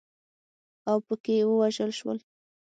[0.91, 2.17] اوپکي ووژل شول.